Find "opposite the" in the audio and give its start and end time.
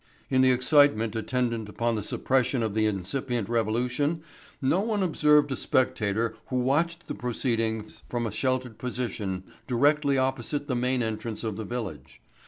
10.17-10.75